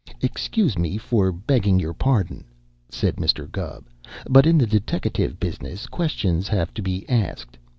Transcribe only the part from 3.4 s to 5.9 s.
Gubb, "but in the deteckative business